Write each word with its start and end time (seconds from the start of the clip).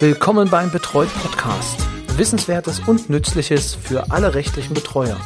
Willkommen 0.00 0.50
beim 0.50 0.72
Betreut 0.72 1.08
Podcast. 1.22 1.86
Wissenswertes 2.18 2.80
und 2.80 3.10
Nützliches 3.10 3.76
für 3.76 4.10
alle 4.10 4.34
rechtlichen 4.34 4.74
Betreuer. 4.74 5.16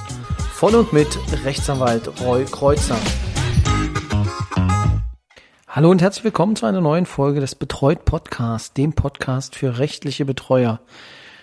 Von 0.53 0.75
und 0.75 0.93
mit 0.93 1.09
Rechtsanwalt 1.43 2.21
Roy 2.21 2.45
Kreuzer. 2.45 2.99
Hallo 5.67 5.91
und 5.91 6.03
herzlich 6.03 6.25
willkommen 6.25 6.55
zu 6.55 6.67
einer 6.67 6.83
neuen 6.83 7.07
Folge 7.07 7.41
des 7.41 7.55
Betreut 7.55 8.05
Podcasts, 8.05 8.75
dem 8.75 8.93
Podcast 8.93 9.57
für 9.57 9.79
rechtliche 9.79 10.27
Betreuer. 10.27 10.81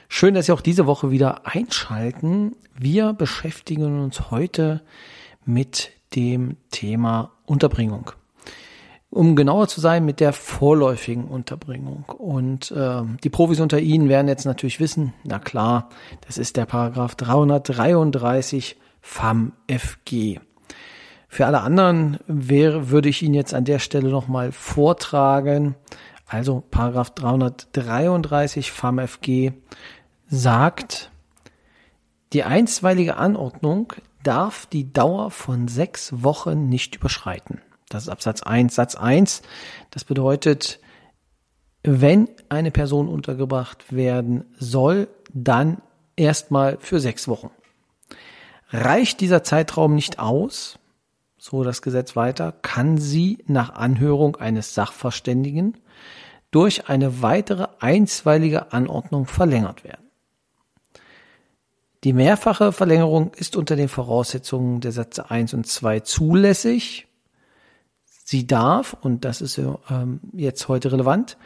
Schön, 0.08 0.36
dass 0.36 0.46
Sie 0.46 0.52
auch 0.52 0.62
diese 0.62 0.86
Woche 0.86 1.10
wieder 1.10 1.48
einschalten. 1.48 2.56
Wir 2.78 3.14
beschäftigen 3.14 4.04
uns 4.04 4.30
heute 4.30 4.84
mit 5.46 5.92
dem 6.14 6.58
Thema 6.70 7.32
Unterbringung 7.46 8.12
um 9.16 9.38
genauer 9.38 9.70
zu 9.70 9.80
sein, 9.80 10.04
mit 10.04 10.20
der 10.20 10.34
vorläufigen 10.34 11.26
Unterbringung. 11.26 12.04
Und 12.18 12.72
äh, 12.72 13.02
die 13.24 13.30
Profis 13.30 13.62
unter 13.62 13.80
Ihnen 13.80 14.10
werden 14.10 14.28
jetzt 14.28 14.44
natürlich 14.46 14.82
wissen, 14.82 15.14
na 15.24 15.40
klar, 15.40 15.88
das 16.28 16.38
ist 16.38 16.58
der 16.58 16.66
Paragraph 16.66 17.16
333 17.16 18.76
FAM 19.00 19.54
FG. 19.72 20.42
Für 21.30 21.46
alle 21.46 21.62
anderen 21.62 22.18
wäre, 22.28 22.90
würde 22.90 23.08
ich 23.08 23.24
Ihnen 23.24 23.36
jetzt 23.36 23.54
an 23.54 23.64
der 23.64 23.80
Stelle 23.80 24.10
nochmal 24.10 24.52
vortragen. 24.52 25.76
Also 26.28 26.62
Paragraph 26.70 27.12
333 27.12 28.70
FAM 28.70 29.00
FG 29.00 29.54
sagt, 30.28 31.10
die 32.34 32.44
einstweilige 32.44 33.16
Anordnung 33.16 33.94
darf 34.24 34.66
die 34.66 34.92
Dauer 34.92 35.32
von 35.32 35.70
sechs 35.70 36.22
Wochen 36.22 36.68
nicht 36.68 36.98
überschreiten. 36.98 37.62
Das 37.90 38.04
ist 38.04 38.10
Absatz 38.10 38.42
1. 38.44 38.74
Satz 38.74 38.96
1, 38.96 39.42
das 39.92 40.04
bedeutet, 40.04 40.80
wenn 41.84 42.30
eine 42.50 42.72
Person 42.72 43.08
untergebracht 43.08 43.94
werden 43.94 44.46
soll, 44.58 45.08
dann 45.34 45.82
erstmal 46.16 46.78
für 46.80 47.00
sechs 47.00 47.28
Wochen. 47.28 47.52
Reicht 48.72 49.22
dieser 49.22 49.44
Zeitraum 49.44 49.94
nicht 49.94 50.18
aus, 50.18 50.80
so 51.38 51.64
das 51.64 51.84
Gesetz 51.84 52.16
weiter, 52.16 52.52
kann 52.52 52.98
sie 52.98 53.38
nach 53.46 53.76
Anhörung 53.76 54.36
eines 54.38 54.74
Sachverständigen 54.74 55.78
durch 56.50 56.90
eine 56.90 57.22
weitere 57.22 57.68
einstweilige 57.80 58.72
Anordnung 58.74 59.28
verlängert 59.28 59.84
werden. 59.84 60.10
Die 62.04 62.14
mehrfache 62.14 62.72
Verlängerung 62.72 63.34
ist 63.34 63.56
unter 63.56 63.76
den 63.76 63.90
Voraussetzungen 63.90 64.80
der 64.80 64.92
Sätze 64.92 65.30
1 65.30 65.54
und 65.54 65.68
2 65.68 66.02
zulässig. 66.02 67.08
Sie 68.28 68.48
darf, 68.48 68.98
und 69.02 69.24
das 69.24 69.40
ist 69.40 69.60
ähm, 69.60 70.20
jetzt 70.34 70.68
heute 70.68 70.92
relevant, 70.92 71.38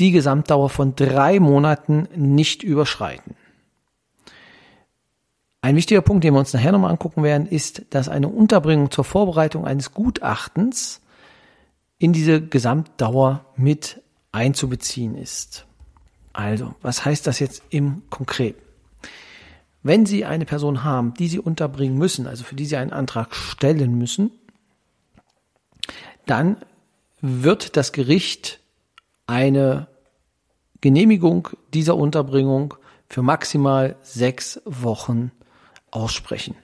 die 0.00 0.10
Gesamtdauer 0.10 0.70
von 0.70 0.96
drei 0.96 1.38
Monaten 1.38 2.08
nicht 2.16 2.62
überschreiten. 2.62 3.36
Ein 5.60 5.76
wichtiger 5.76 6.00
Punkt, 6.00 6.24
den 6.24 6.32
wir 6.32 6.40
uns 6.40 6.54
nachher 6.54 6.72
nochmal 6.72 6.92
angucken 6.92 7.22
werden, 7.22 7.46
ist, 7.46 7.82
dass 7.90 8.08
eine 8.08 8.28
Unterbringung 8.28 8.90
zur 8.90 9.04
Vorbereitung 9.04 9.66
eines 9.66 9.92
Gutachtens 9.92 11.02
in 11.98 12.14
diese 12.14 12.40
Gesamtdauer 12.40 13.44
mit 13.56 14.00
einzubeziehen 14.32 15.16
ist. 15.16 15.66
Also, 16.32 16.74
was 16.80 17.04
heißt 17.04 17.26
das 17.26 17.38
jetzt 17.38 17.62
im 17.68 18.00
Konkreten? 18.08 18.62
Wenn 19.82 20.06
Sie 20.06 20.24
eine 20.24 20.46
Person 20.46 20.84
haben, 20.84 21.12
die 21.12 21.28
Sie 21.28 21.38
unterbringen 21.38 21.98
müssen, 21.98 22.26
also 22.26 22.44
für 22.44 22.54
die 22.54 22.64
Sie 22.64 22.76
einen 22.76 22.94
Antrag 22.94 23.34
stellen 23.34 23.98
müssen, 23.98 24.30
dann 26.26 26.56
wird 27.20 27.76
das 27.76 27.92
Gericht 27.92 28.60
eine 29.26 29.86
Genehmigung 30.80 31.48
dieser 31.72 31.96
Unterbringung 31.96 32.74
für 33.08 33.22
maximal 33.22 33.96
sechs 34.02 34.60
Wochen 34.64 35.30
aussprechen. 35.90 36.56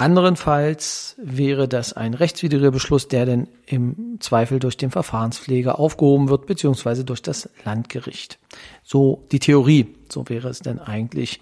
Anderenfalls 0.00 1.16
wäre 1.18 1.66
das 1.66 1.92
ein 1.92 2.14
rechtswidriger 2.14 2.70
Beschluss, 2.70 3.08
der 3.08 3.26
denn 3.26 3.48
im 3.66 4.18
Zweifel 4.20 4.60
durch 4.60 4.76
den 4.76 4.92
Verfahrenspfleger 4.92 5.80
aufgehoben 5.80 6.28
wird, 6.28 6.46
beziehungsweise 6.46 7.04
durch 7.04 7.20
das 7.20 7.50
Landgericht. 7.64 8.38
So 8.84 9.26
die 9.32 9.40
Theorie. 9.40 9.94
So 10.08 10.28
wäre 10.28 10.48
es 10.48 10.60
denn 10.60 10.78
eigentlich 10.78 11.40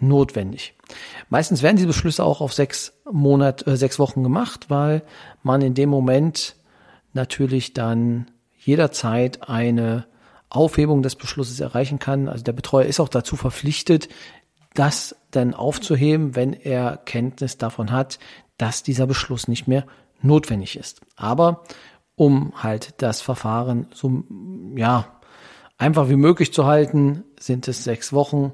notwendig. 0.00 0.74
Meistens 1.28 1.62
werden 1.62 1.76
diese 1.76 1.88
Beschlüsse 1.88 2.24
auch 2.24 2.40
auf 2.40 2.52
sechs 2.52 2.92
Monat, 3.10 3.66
äh, 3.66 3.76
sechs 3.76 3.98
Wochen 3.98 4.22
gemacht, 4.22 4.66
weil 4.68 5.02
man 5.42 5.62
in 5.62 5.74
dem 5.74 5.90
Moment 5.90 6.56
natürlich 7.12 7.72
dann 7.72 8.30
jederzeit 8.58 9.48
eine 9.48 10.06
Aufhebung 10.50 11.02
des 11.02 11.14
Beschlusses 11.14 11.60
erreichen 11.60 11.98
kann. 11.98 12.28
Also 12.28 12.44
der 12.44 12.52
Betreuer 12.52 12.86
ist 12.86 13.00
auch 13.00 13.08
dazu 13.08 13.36
verpflichtet, 13.36 14.08
das 14.74 15.16
dann 15.30 15.54
aufzuheben, 15.54 16.36
wenn 16.36 16.52
er 16.52 16.96
Kenntnis 16.96 17.58
davon 17.58 17.90
hat, 17.90 18.18
dass 18.56 18.82
dieser 18.82 19.06
Beschluss 19.06 19.48
nicht 19.48 19.68
mehr 19.68 19.86
notwendig 20.20 20.76
ist. 20.76 21.00
Aber 21.16 21.64
um 22.14 22.52
halt 22.62 22.94
das 22.98 23.20
Verfahren 23.20 23.86
so, 23.94 24.24
ja, 24.74 25.20
einfach 25.76 26.08
wie 26.08 26.16
möglich 26.16 26.52
zu 26.52 26.66
halten, 26.66 27.24
sind 27.38 27.68
es 27.68 27.84
sechs 27.84 28.12
Wochen 28.12 28.52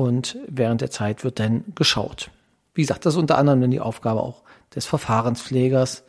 und 0.00 0.38
während 0.48 0.80
der 0.80 0.90
Zeit 0.90 1.24
wird 1.24 1.38
dann 1.38 1.64
geschaut. 1.74 2.30
Wie 2.72 2.80
gesagt, 2.80 3.04
das 3.04 3.14
ist 3.14 3.20
unter 3.20 3.36
anderem 3.36 3.60
dann 3.60 3.70
die 3.70 3.80
Aufgabe 3.80 4.22
auch 4.22 4.42
des 4.74 4.86
Verfahrenspflegers, 4.86 6.04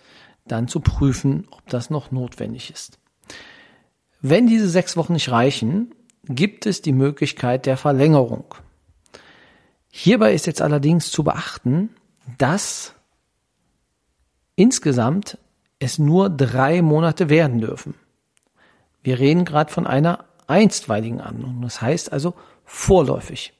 dann 0.48 0.70
zu 0.70 0.80
prüfen, 0.80 1.48
ob 1.52 1.68
das 1.68 1.90
noch 1.90 2.12
notwendig 2.12 2.72
ist. 2.72 3.00
Wenn 4.22 4.48
diese 4.48 4.70
sechs 4.70 4.96
Wochen 4.96 5.14
nicht 5.14 5.30
reichen, 5.30 5.94
gibt 6.24 6.66
es 6.66 6.82
die 6.82 6.94
Möglichkeit 6.94 7.66
der 7.66 7.76
Verlängerung. 7.76 8.46
Hierbei 9.90 10.34
ist 10.34 10.48
jetzt 10.48 10.62
allerdings 10.62 11.12
zu 11.12 11.26
beachten, 11.26 11.90
dass 12.38 12.96
insgesamt 14.56 15.38
es 15.80 16.00
nur 16.00 16.30
drei 16.30 16.82
Monate 16.82 17.30
werden 17.30 17.60
dürfen. 17.60 17.96
Wir 19.04 19.20
reden 19.20 19.44
gerade 19.44 19.74
von 19.74 19.86
einer 19.86 20.26
einstweiligen 20.48 21.20
Anordnung. 21.20 21.62
Das 21.64 21.82
heißt 21.82 22.14
also 22.14 22.36
vorläufig. 22.64 23.54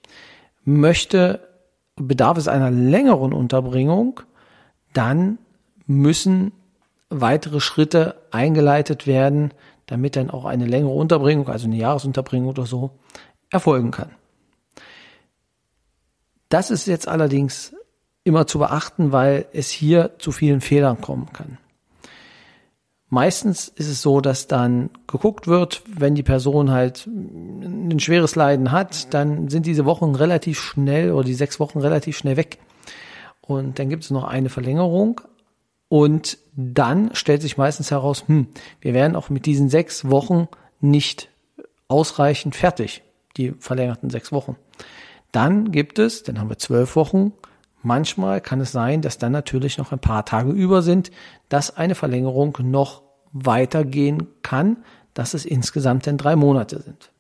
Möchte, 0.64 1.48
bedarf 1.96 2.38
es 2.38 2.48
einer 2.48 2.72
längeren 2.72 3.34
Unterbringung, 3.34 4.22
dann 4.94 5.38
müssen 5.86 6.52
weitere 7.10 7.60
Schritte 7.60 8.22
eingeleitet 8.32 9.08
werden, 9.08 9.54
damit 9.86 10.16
dann 10.16 10.30
auch 10.30 10.46
eine 10.46 10.66
längere 10.66 10.94
Unterbringung, 10.94 11.50
also 11.50 11.66
eine 11.68 11.76
Jahresunterbringung 11.76 12.50
oder 12.50 12.66
so, 12.66 12.92
erfolgen 13.50 13.92
kann. 13.92 14.12
Das 16.50 16.72
ist 16.72 16.88
jetzt 16.88 17.08
allerdings 17.08 17.76
immer 18.24 18.48
zu 18.48 18.60
beachten, 18.60 19.12
weil 19.12 19.46
es 19.54 19.70
hier 19.70 20.12
zu 20.20 20.32
vielen 20.32 20.62
Fehlern 20.62 21.02
kommen 21.02 21.32
kann. 21.34 21.58
Meistens 23.14 23.68
ist 23.68 23.90
es 23.90 24.02
so, 24.02 24.22
dass 24.22 24.48
dann 24.48 24.90
geguckt 25.06 25.46
wird, 25.46 25.84
wenn 25.86 26.16
die 26.16 26.24
Person 26.24 26.72
halt 26.72 27.08
ein 27.08 28.00
schweres 28.00 28.38
Leiden 28.38 28.72
hat, 28.72 29.14
dann 29.14 29.50
sind 29.50 29.66
diese 29.66 29.84
Wochen 29.84 30.16
relativ 30.16 30.62
schnell 30.62 31.12
oder 31.12 31.26
die 31.26 31.34
sechs 31.34 31.60
Wochen 31.60 31.80
relativ 31.80 32.18
schnell 32.18 32.38
weg. 32.38 32.60
Und 33.42 33.80
dann 33.80 33.90
gibt 33.90 34.06
es 34.06 34.12
noch 34.12 34.24
eine 34.24 34.48
Verlängerung. 34.48 35.20
Und 35.90 36.38
dann 36.56 37.14
stellt 37.14 37.42
sich 37.42 37.58
meistens 37.58 37.92
heraus, 37.92 38.24
hm, 38.28 38.48
wir 38.80 38.94
werden 38.94 39.18
auch 39.18 39.30
mit 39.30 39.46
diesen 39.46 39.68
sechs 39.68 40.10
Wochen 40.10 40.48
nicht 40.80 41.28
ausreichend 41.90 42.56
fertig, 42.56 43.04
die 43.36 43.52
verlängerten 43.60 44.10
sechs 44.10 44.32
Wochen. 44.32 44.56
Dann 45.34 45.74
gibt 45.74 46.00
es, 46.00 46.24
dann 46.24 46.40
haben 46.40 46.50
wir 46.50 46.60
zwölf 46.60 46.96
Wochen, 46.96 47.34
Manchmal 47.84 48.42
kann 48.42 48.62
es 48.62 48.72
sein, 48.72 49.02
dass 49.02 49.18
dann 49.18 49.32
natürlich 49.32 49.78
noch 49.78 49.92
ein 49.92 50.00
paar 50.00 50.26
Tage 50.26 50.52
über 50.52 50.82
sind, 50.82 51.12
dass 51.50 51.76
eine 51.76 51.96
Verlängerung 51.96 52.58
noch 52.62 53.02
weitergehen 53.34 54.28
kann, 54.44 54.84
dass 55.14 55.34
es 55.34 55.46
insgesamt 55.46 56.06
dann 56.08 56.18
drei 56.18 56.36
Monate 56.36 56.82
sind. 56.82 57.12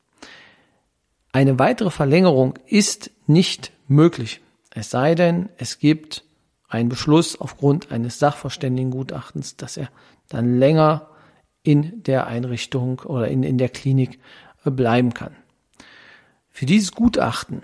Eine 1.32 1.60
weitere 1.60 1.90
Verlängerung 1.90 2.60
ist 2.68 3.12
nicht 3.26 3.72
möglich, 3.88 4.42
es 4.74 4.90
sei 4.90 5.16
denn, 5.16 5.50
es 5.58 5.80
gibt 5.80 6.24
einen 6.68 6.90
Beschluss 6.90 7.40
aufgrund 7.40 7.92
eines 7.92 8.20
Sachverständigengutachtens, 8.20 9.58
dass 9.58 9.76
er 9.76 9.90
dann 10.30 10.58
länger 10.58 11.10
in 11.64 12.02
der 12.04 12.28
Einrichtung 12.28 13.00
oder 13.00 13.28
in, 13.28 13.44
in 13.44 13.58
der 13.58 13.70
Klinik 13.70 14.20
bleiben 14.64 15.14
kann. 15.14 15.36
Für 16.50 16.66
dieses 16.66 16.94
Gutachten, 16.94 17.64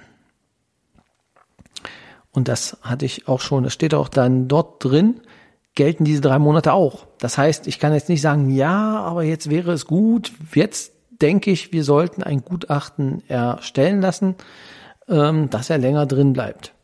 und 2.38 2.48
das 2.48 2.78
hatte 2.84 3.04
ich 3.04 3.28
auch 3.28 3.42
schon, 3.42 3.63
das 3.63 3.74
steht 3.74 3.95
auch 3.95 4.10
dann 4.10 4.48
dort 4.48 4.84
drin, 4.84 5.22
gelten 5.74 6.06
diese 6.06 6.22
drei 6.22 6.38
Monate 6.38 6.72
auch. 6.72 7.07
Das 7.18 7.36
heißt, 7.36 7.66
ich 7.66 7.80
kann 7.80 7.95
jetzt 7.95 8.10
nicht 8.10 8.22
sagen, 8.22 8.51
ja, 8.51 9.00
aber 9.00 9.24
jetzt 9.24 9.50
wäre 9.50 9.72
es 9.72 9.88
gut, 9.88 10.31
jetzt 10.54 10.92
denke 11.19 11.50
ich, 11.50 11.74
wir 11.74 11.84
sollten 11.84 12.22
ein 12.22 12.45
Gutachten 12.45 13.28
erstellen 13.28 14.01
lassen, 14.01 14.36
ähm, 15.10 15.50
dass 15.50 15.72
er 15.72 15.80
länger 15.80 16.06
drin 16.06 16.34
bleibt. 16.34 16.75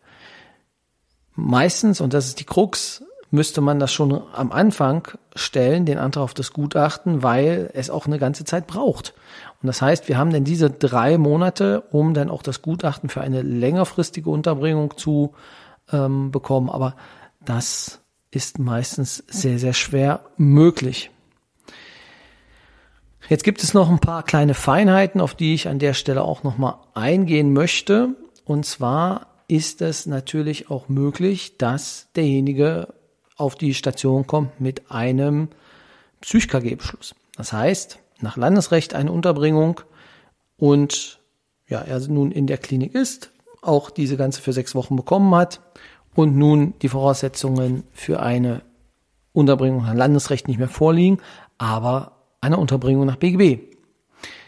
Meistens, 1.36 2.02
und 2.02 2.16
das 2.16 2.26
ist 2.26 2.40
die 2.40 2.46
Krux, 2.46 3.04
müsste 3.34 3.62
man 3.62 3.80
das 3.80 3.92
schon 3.92 4.22
am 4.34 4.52
Anfang 4.52 5.08
stellen, 5.36 5.86
den 5.86 5.98
Antrag 5.98 6.24
auf 6.24 6.34
das 6.36 6.54
Gutachten, 6.54 7.24
weil 7.24 7.72
es 7.74 7.90
auch 7.90 8.06
eine 8.06 8.20
ganze 8.20 8.46
Zeit 8.46 8.68
braucht. 8.68 9.16
Und 9.62 9.68
das 9.68 9.82
heißt, 9.82 10.08
wir 10.08 10.20
haben 10.20 10.32
dann 10.32 10.44
diese 10.44 10.70
drei 10.70 11.18
Monate, 11.18 11.82
um 11.90 12.14
dann 12.14 12.30
auch 12.30 12.44
das 12.44 12.62
Gutachten 12.62 13.10
für 13.10 13.22
eine 13.22 13.42
längerfristige 13.42 14.30
Unterbringung 14.30 14.98
zu 14.98 15.34
ähm, 15.92 16.30
bekommen. 16.30 16.70
Aber 16.70 16.96
das 17.44 18.02
ist 18.30 18.60
meistens 18.60 19.24
sehr, 19.28 19.58
sehr 19.58 19.74
schwer 19.74 20.22
möglich. 20.38 21.10
Jetzt 23.30 23.44
gibt 23.44 23.64
es 23.64 23.74
noch 23.74 23.90
ein 23.90 24.00
paar 24.00 24.22
kleine 24.22 24.54
Feinheiten, 24.54 25.20
auf 25.22 25.34
die 25.34 25.56
ich 25.56 25.68
an 25.68 25.80
der 25.80 25.96
Stelle 25.96 26.22
auch 26.22 26.44
nochmal 26.44 26.76
eingehen 26.94 27.52
möchte. 27.52 28.10
Und 28.46 28.68
zwar 28.68 29.28
ist 29.48 29.82
es 29.82 30.06
natürlich 30.06 30.70
auch 30.70 30.88
möglich, 30.88 31.58
dass 31.58 32.10
derjenige 32.16 32.90
auf 33.38 33.56
die 33.56 33.74
Station 33.74 34.28
kommt 34.28 34.60
mit 34.60 34.92
einem 34.92 35.50
Psych-KG-Beschluss. 36.22 37.16
Das 37.36 37.54
heißt, 37.54 38.00
nach 38.22 38.38
Landesrecht 38.38 38.94
eine 38.94 39.12
Unterbringung 39.12 39.82
und 40.58 41.20
ja, 41.68 41.82
er 41.82 42.00
nun 42.08 42.32
in 42.32 42.48
der 42.48 42.58
Klinik 42.58 42.94
ist, 42.94 43.32
auch 43.62 43.90
diese 43.90 44.18
ganze 44.18 44.42
für 44.42 44.54
sechs 44.54 44.76
Wochen 44.76 44.96
bekommen 44.96 45.34
hat 45.36 45.62
und 46.16 46.38
nun 46.38 46.74
die 46.82 46.90
Voraussetzungen 46.90 47.84
für 47.92 48.22
eine 48.22 48.62
Unterbringung 49.32 49.84
nach 49.84 49.96
Landesrecht 49.96 50.48
nicht 50.48 50.60
mehr 50.60 50.70
vorliegen, 50.70 51.20
aber 51.58 52.14
eine 52.42 52.58
Unterbringung 52.58 53.06
nach 53.06 53.16
BGB. 53.16 53.62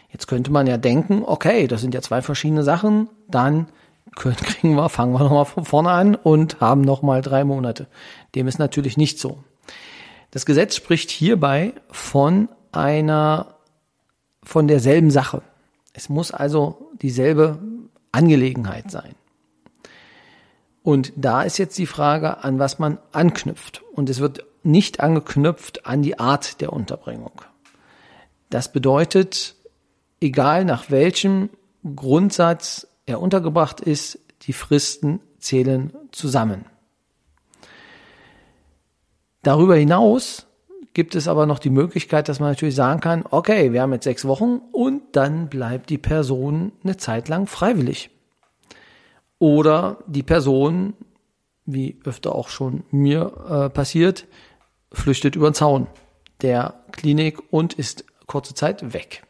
Jetzt 0.09 0.27
könnte 0.27 0.51
man 0.51 0.67
ja 0.67 0.77
denken, 0.77 1.23
okay, 1.25 1.67
das 1.67 1.81
sind 1.81 1.93
ja 1.93 2.01
zwei 2.01 2.21
verschiedene 2.21 2.63
Sachen, 2.63 3.09
dann 3.27 3.67
kriegen 4.13 4.75
wir, 4.75 4.89
fangen 4.89 5.13
wir 5.13 5.19
nochmal 5.19 5.45
von 5.45 5.65
vorne 5.65 5.89
an 5.89 6.15
und 6.15 6.59
haben 6.59 6.81
nochmal 6.81 7.21
drei 7.21 7.43
Monate. 7.43 7.87
Dem 8.35 8.47
ist 8.47 8.59
natürlich 8.59 8.97
nicht 8.97 9.19
so. 9.19 9.43
Das 10.31 10.45
Gesetz 10.45 10.75
spricht 10.75 11.11
hierbei 11.11 11.73
von 11.89 12.49
einer, 12.71 13.55
von 14.43 14.67
derselben 14.67 15.11
Sache. 15.11 15.41
Es 15.93 16.09
muss 16.09 16.31
also 16.31 16.91
dieselbe 17.01 17.59
Angelegenheit 18.11 18.91
sein. 18.91 19.15
Und 20.83 21.13
da 21.15 21.41
ist 21.41 21.57
jetzt 21.57 21.77
die 21.77 21.87
Frage, 21.87 22.43
an 22.43 22.59
was 22.59 22.77
man 22.77 22.99
anknüpft. 23.11 23.81
Und 23.93 24.09
es 24.09 24.19
wird 24.19 24.45
nicht 24.61 24.99
angeknüpft 24.99 25.85
an 25.85 26.01
die 26.01 26.19
Art 26.19 26.61
der 26.61 26.73
Unterbringung. 26.73 27.41
Das 28.49 28.71
bedeutet, 28.71 29.55
egal 30.21 30.65
nach 30.65 30.91
welchem 30.91 31.49
Grundsatz 31.95 32.87
er 33.05 33.21
untergebracht 33.21 33.81
ist, 33.81 34.19
die 34.43 34.53
Fristen 34.53 35.19
zählen 35.39 35.93
zusammen. 36.11 36.65
Darüber 39.43 39.75
hinaus 39.75 40.47
gibt 40.93 41.13
es 41.13 41.27
aber 41.27 41.45
noch 41.45 41.59
die 41.59 41.69
Möglichkeit, 41.69 42.29
dass 42.29 42.39
man 42.39 42.49
natürlich 42.49 42.73
sagen 42.73 43.01
kann, 43.01 43.25
okay, 43.29 43.73
wir 43.73 43.81
haben 43.81 43.93
jetzt 43.93 44.05
sechs 44.05 44.25
Wochen 44.25 44.61
und 44.71 45.15
dann 45.15 45.49
bleibt 45.49 45.89
die 45.89 45.97
Person 45.97 46.71
eine 46.83 46.97
Zeit 46.97 47.27
lang 47.27 47.45
freiwillig. 47.45 48.09
Oder 49.37 49.99
die 50.07 50.23
Person, 50.23 50.93
wie 51.65 51.99
öfter 52.05 52.33
auch 52.33 52.49
schon 52.49 52.85
mir 52.91 53.33
äh, 53.47 53.69
passiert, 53.69 54.25
flüchtet 54.91 55.35
über 55.35 55.49
den 55.49 55.53
Zaun 55.53 55.87
der 56.41 56.73
Klinik 56.91 57.51
und 57.51 57.73
ist 57.73 58.05
kurze 58.25 58.53
Zeit 58.53 58.93
weg. 58.93 59.23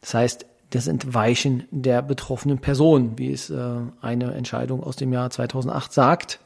Das 0.00 0.14
heißt, 0.14 0.46
das 0.72 0.86
Entweichen 0.86 1.64
der 1.70 2.00
betroffenen 2.00 2.58
Person, 2.58 3.18
wie 3.18 3.30
es 3.30 3.50
äh, 3.50 3.76
eine 4.00 4.32
Entscheidung 4.34 4.82
aus 4.82 4.96
dem 4.96 5.12
Jahr 5.12 5.30
2008 5.30 5.92
sagt. 5.92 6.40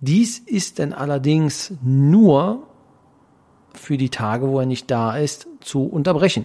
Dies 0.00 0.38
ist 0.38 0.78
denn 0.78 0.92
allerdings 0.92 1.72
nur 1.82 2.66
für 3.72 3.96
die 3.96 4.10
Tage, 4.10 4.48
wo 4.48 4.58
er 4.58 4.66
nicht 4.66 4.90
da 4.90 5.16
ist, 5.16 5.46
zu 5.60 5.84
unterbrechen. 5.84 6.44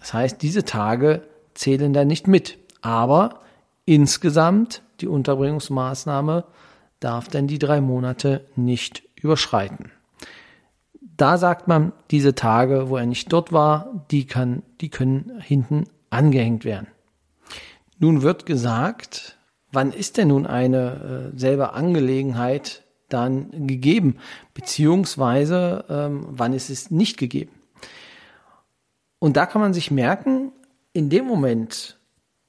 Das 0.00 0.12
heißt, 0.12 0.42
diese 0.42 0.64
Tage 0.64 1.22
zählen 1.54 1.92
dann 1.92 2.08
nicht 2.08 2.26
mit. 2.26 2.58
Aber 2.80 3.40
insgesamt 3.84 4.82
die 5.00 5.06
Unterbringungsmaßnahme 5.06 6.44
darf 6.98 7.28
dann 7.28 7.46
die 7.46 7.58
drei 7.58 7.80
Monate 7.80 8.44
nicht 8.56 9.04
überschreiten. 9.14 9.92
Da 11.16 11.38
sagt 11.38 11.66
man, 11.66 11.92
diese 12.10 12.34
Tage, 12.34 12.90
wo 12.90 12.96
er 12.96 13.06
nicht 13.06 13.32
dort 13.32 13.52
war, 13.52 14.06
die, 14.10 14.26
kann, 14.26 14.62
die 14.80 14.90
können 14.90 15.40
hinten 15.40 15.84
angehängt 16.10 16.64
werden. 16.64 16.88
Nun 17.98 18.22
wird 18.22 18.44
gesagt, 18.44 19.38
wann 19.72 19.92
ist 19.92 20.18
denn 20.18 20.28
nun 20.28 20.46
eine 20.46 21.32
äh, 21.34 21.38
selber 21.38 21.74
Angelegenheit 21.74 22.82
dann 23.08 23.66
gegeben, 23.66 24.16
beziehungsweise 24.52 25.84
ähm, 25.88 26.26
wann 26.30 26.52
ist 26.52 26.70
es 26.70 26.90
nicht 26.90 27.16
gegeben. 27.16 27.52
Und 29.18 29.36
da 29.36 29.46
kann 29.46 29.60
man 29.60 29.72
sich 29.72 29.90
merken, 29.90 30.52
in 30.92 31.08
dem 31.08 31.24
Moment, 31.24 31.98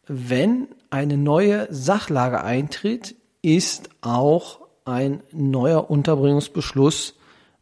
wenn 0.07 0.67
eine 0.89 1.17
neue 1.17 1.67
Sachlage 1.73 2.43
eintritt, 2.43 3.15
ist 3.41 3.89
auch 4.01 4.61
ein 4.83 5.21
neuer 5.31 5.89
Unterbringungsbeschluss 5.89 7.15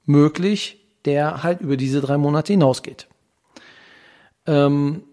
möglich, 0.06 0.85
der 1.06 1.44
halt 1.44 1.62
über 1.62 1.78
diese 1.78 2.02
drei 2.02 2.18
Monate 2.18 2.54
hinausgeht. 2.54 3.08
Ähm, 4.48 5.04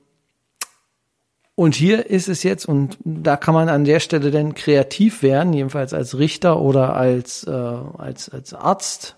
und 1.54 1.74
hier 1.74 2.06
ist 2.06 2.28
es 2.28 2.42
jetzt, 2.42 2.66
und 2.66 2.96
da 3.04 3.36
kann 3.36 3.54
man 3.54 3.68
an 3.68 3.84
der 3.84 4.00
Stelle 4.00 4.30
dann 4.30 4.54
kreativ 4.54 5.22
werden, 5.22 5.52
jedenfalls 5.52 5.92
als 5.92 6.18
Richter 6.18 6.60
oder 6.60 6.96
als, 6.96 7.44
äh, 7.44 7.50
als, 7.50 8.30
als 8.30 8.54
Arzt, 8.54 9.16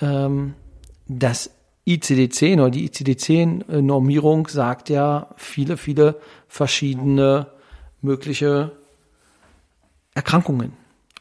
ähm, 0.00 0.54
das 1.06 1.50
ICD-10 1.86 2.54
oder 2.54 2.70
die 2.70 2.88
ICD-10-Normierung 2.88 4.48
sagt 4.48 4.88
ja 4.88 5.28
viele, 5.36 5.76
viele 5.76 6.16
verschiedene 6.48 7.48
mögliche 8.00 8.72
Erkrankungen. 10.14 10.72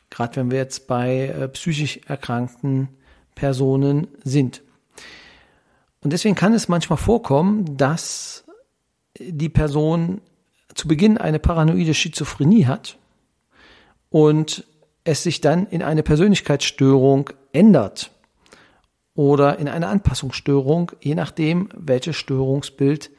Gerade 0.10 0.38
wenn 0.38 0.52
wir 0.52 0.58
jetzt 0.58 0.88
bei 0.88 1.28
äh, 1.28 1.48
psychisch 1.50 2.00
erkrankten 2.08 2.90
Personen 3.36 4.08
sind. 4.24 4.62
Und 6.02 6.14
deswegen 6.14 6.36
kann 6.36 6.54
es 6.54 6.68
manchmal 6.68 6.98
vorkommen, 6.98 7.78
dass 7.78 8.46
die 9.20 9.50
Person 9.50 10.22
zu 10.74 10.88
Beginn 10.88 11.18
eine 11.18 11.40
paranoide 11.40 11.94
Schizophrenie 11.94 12.66
hat 12.66 12.98
und 14.10 14.66
es 15.04 15.24
sich 15.24 15.42
dann 15.42 15.68
in 15.68 15.84
eine 15.84 16.04
Persönlichkeitsstörung 16.04 17.32
ändert 17.52 18.12
oder 19.14 19.60
in 19.60 19.68
eine 19.68 19.88
Anpassungsstörung, 19.88 20.92
je 21.02 21.16
nachdem, 21.16 21.70
welches 21.76 22.16
Störungsbild 22.16 23.10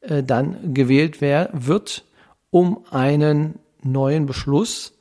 äh, 0.00 0.22
dann 0.22 0.72
gewählt 0.72 1.20
wird, 1.20 2.04
um 2.50 2.84
einen 2.90 3.58
neuen 3.82 4.26
Beschluss 4.26 4.96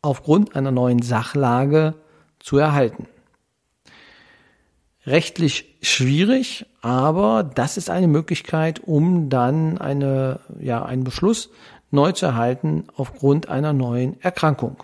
aufgrund 0.00 0.54
einer 0.54 0.70
neuen 0.70 1.02
Sachlage 1.02 1.94
zu 2.38 2.58
erhalten 2.58 3.08
rechtlich 5.08 5.76
schwierig, 5.82 6.66
aber 6.82 7.42
das 7.42 7.76
ist 7.76 7.90
eine 7.90 8.08
Möglichkeit, 8.08 8.80
um 8.84 9.28
dann 9.28 9.78
eine, 9.78 10.40
ja, 10.60 10.84
einen 10.84 11.04
Beschluss 11.04 11.50
neu 11.90 12.12
zu 12.12 12.26
erhalten 12.26 12.84
aufgrund 12.96 13.48
einer 13.48 13.72
neuen 13.72 14.20
Erkrankung. 14.20 14.82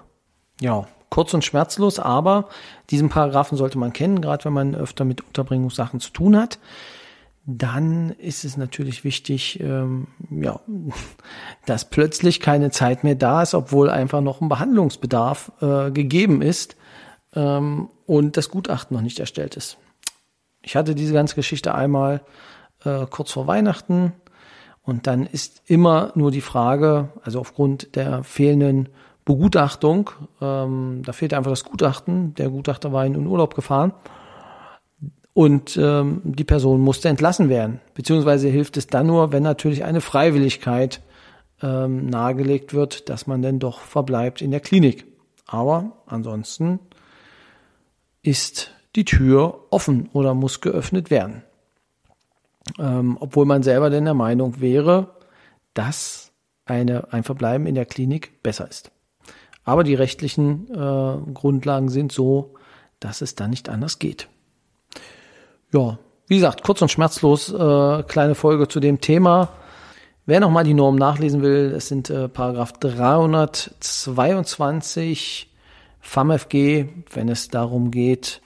Ja, 0.61 0.87
kurz 1.11 1.35
und 1.35 1.45
schmerzlos, 1.45 1.99
aber 1.99 2.49
diesen 2.91 3.09
Paragraphen 3.09 3.57
sollte 3.57 3.79
man 3.79 3.93
kennen, 3.93 4.21
gerade 4.21 4.45
wenn 4.47 4.53
man 4.53 4.75
öfter 4.75 5.05
mit 5.05 5.21
Unterbringungssachen 5.21 6.01
zu 6.01 6.11
tun 6.11 6.37
hat. 6.37 6.59
Dann 7.47 8.11
ist 8.11 8.45
es 8.45 8.57
natürlich 8.57 9.05
wichtig, 9.05 9.61
ähm, 9.61 10.09
ja, 10.31 10.61
dass 11.67 11.91
plötzlich 11.91 12.41
keine 12.41 12.71
Zeit 12.71 13.05
mehr 13.05 13.15
da 13.15 13.43
ist, 13.43 13.55
obwohl 13.55 13.91
einfach 13.91 14.23
noch 14.23 14.41
ein 14.41 14.49
Behandlungsbedarf 14.49 15.53
äh, 15.61 15.91
gegeben 15.91 16.41
ist 16.41 16.77
ähm, 17.35 17.91
und 18.07 18.37
das 18.37 18.49
Gutachten 18.49 18.97
noch 18.97 19.03
nicht 19.03 19.21
erstellt 19.21 19.57
ist. 19.57 19.77
Ich 20.65 20.77
hatte 20.77 20.95
diese 20.95 21.13
ganze 21.13 21.35
Geschichte 21.35 21.75
einmal 21.75 22.23
äh, 22.85 23.07
kurz 23.09 23.31
vor 23.31 23.47
Weihnachten 23.47 24.13
und 24.83 25.07
dann 25.07 25.27
ist 25.27 25.63
immer 25.67 26.13
nur 26.15 26.31
die 26.31 26.41
Frage, 26.41 27.11
also 27.23 27.41
aufgrund 27.41 27.97
der 27.97 28.25
fehlenden 28.25 28.89
Begutachtung, 29.25 30.11
ähm, 30.41 31.03
da 31.05 31.13
fehlt 31.13 31.33
einfach 31.33 31.51
das 31.51 31.65
Gutachten, 31.65 32.35
der 32.35 32.51
Gutachter 32.51 32.93
war 32.93 33.07
in 33.07 33.15
den 33.15 33.27
Urlaub 33.27 33.55
gefahren 33.55 33.93
und 35.33 35.77
ähm, 35.77 36.21
die 36.25 36.45
Person 36.45 36.81
musste 36.81 37.09
entlassen 37.09 37.49
werden. 37.49 37.81
Beziehungsweise 37.95 38.49
hilft 38.49 38.77
es 38.77 38.87
dann 38.87 39.07
nur, 39.07 39.33
wenn 39.33 39.43
natürlich 39.43 39.85
eine 39.85 40.01
Freiwilligkeit 40.01 41.03
ähm, 41.63 42.07
nahegelegt 42.07 42.75
wird, 42.75 43.09
dass 43.09 43.27
man 43.27 43.43
denn 43.43 43.59
doch 43.59 43.81
verbleibt 43.81 44.43
in 44.43 44.51
der 44.51 44.61
Klinik. 44.61 45.07
Aber 45.47 45.93
ansonsten 46.07 46.79
ist 48.23 48.71
die 48.97 49.05
Tür 49.05 49.67
offen 49.71 50.09
oder 50.13 50.35
muss 50.35 50.61
geöffnet 50.61 51.11
werden. 51.11 51.43
Ähm, 52.79 53.17
obwohl 53.21 53.47
man 53.47 53.63
selber 53.63 53.91
denn 53.91 54.05
der 54.05 54.15
Meinung 54.15 54.61
wäre, 54.61 55.15
dass 55.75 56.33
eine, 56.65 57.13
ein 57.13 57.25
Verbleiben 57.25 57.67
in 57.67 57.75
der 57.75 57.87
Klinik 57.87 58.43
besser 58.43 58.69
ist. 58.69 58.91
Aber 59.65 59.85
die 59.85 59.95
rechtlichen 59.95 60.69
äh, 60.71 61.33
Grundlagen 61.33 61.89
sind 61.89 62.13
so, 62.13 62.55
dass 63.01 63.23
es 63.23 63.35
dann 63.35 63.51
nicht 63.51 63.69
anders 63.69 63.99
geht. 63.99 64.29
Ja, 65.73 65.99
wie 66.27 66.37
gesagt, 66.37 66.63
kurz 66.63 66.81
und 66.81 66.91
schmerzlos, 66.91 67.53
äh, 67.53 68.03
kleine 68.05 68.35
Folge 68.35 68.69
zu 68.69 68.81
dem 68.81 69.01
Thema. 69.01 69.51
Wer 70.27 70.41
nochmal 70.41 70.65
die 70.65 70.73
Norm 70.73 70.97
nachlesen 70.97 71.43
will, 71.43 71.75
es 71.77 71.89
sind 71.89 72.09
äh, 72.09 72.29
Paragraph 72.29 72.73
322 72.75 75.51
FAMFG, 76.01 76.87
wenn 77.13 77.29
es 77.29 77.49
darum 77.49 77.91
geht, 77.91 78.41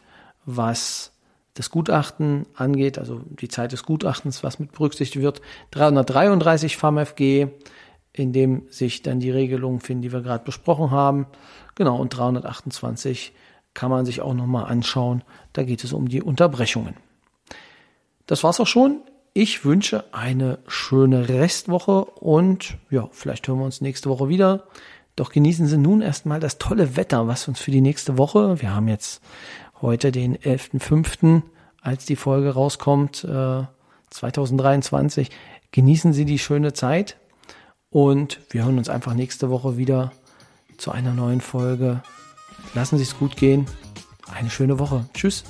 was 0.49 1.13
das 1.53 1.71
Gutachten 1.71 2.47
angeht, 2.55 2.99
also 2.99 3.21
die 3.29 3.49
Zeit 3.49 3.73
des 3.73 3.83
Gutachtens, 3.83 4.43
was 4.43 4.59
mit 4.59 4.73
berücksichtigt 4.73 5.23
wird. 5.23 5.43
333 5.73 6.77
FAMFG, 6.77 7.49
in 8.13 8.33
dem 8.33 8.63
sich 8.71 9.03
dann 9.03 9.21
die 9.21 9.31
Regelungen 9.31 9.81
finden, 9.81 10.03
die 10.03 10.13
wir 10.13 10.23
gerade 10.23 10.45
besprochen 10.45 10.91
haben. 10.91 11.27
Genau, 11.75 11.99
und 12.01 12.17
328 12.17 13.33
kann 13.75 13.91
man 13.91 14.07
sich 14.07 14.23
auch 14.23 14.35
nochmal 14.35 14.65
anschauen. 14.65 15.23
Da 15.53 15.65
geht 15.65 15.85
es 15.85 15.93
um 15.93 16.09
die 16.09 16.23
Unterbrechungen. 16.23 16.95
Das 18.27 18.43
war's 18.43 18.61
auch 18.61 18.67
schon. 18.67 19.03
Ich 19.35 19.65
wünsche 19.65 20.05
eine 20.13 20.59
schöne 20.67 21.29
Restwoche 21.29 22.05
und 22.05 22.79
ja, 22.91 23.09
vielleicht 23.13 23.47
hören 23.47 23.59
wir 23.59 23.65
uns 23.65 23.81
nächste 23.81 24.09
Woche 24.09 24.29
wieder. 24.29 24.65
Doch 25.19 25.33
genießen 25.33 25.67
Sie 25.67 25.79
nun 25.79 26.01
erstmal 26.01 26.39
das 26.39 26.59
tolle 26.59 26.97
Wetter, 26.97 27.27
was 27.27 27.49
uns 27.49 27.61
für 27.61 27.73
die 27.73 27.81
nächste 27.81 28.19
Woche, 28.19 28.63
wir 28.63 28.73
haben 28.73 28.87
jetzt 28.87 29.21
heute 29.81 30.13
den 30.13 30.37
11.05., 30.37 31.43
als 31.81 32.05
die 32.05 32.17
Folge 32.17 32.51
rauskommt, 32.51 33.25
äh, 33.25 33.63
2023. 34.11 35.31
Genießen 35.73 36.13
Sie 36.13 36.25
die 36.25 36.39
schöne 36.39 36.73
Zeit 36.73 37.17
und 37.91 38.41
wir 38.51 38.65
hören 38.65 38.79
uns 38.79 38.89
einfach 38.89 39.15
nächste 39.15 39.51
Woche 39.51 39.77
wieder 39.77 40.13
zu 40.77 40.91
einer 40.91 41.13
neuen 41.13 41.41
Folge. 41.41 42.03
Lassen 42.75 42.99
Sie 42.99 43.05
es 43.05 43.19
gut 43.19 43.37
gehen. 43.37 43.67
Eine 44.33 44.51
schöne 44.51 44.79
Woche. 44.79 45.07
Tschüss. 45.15 45.45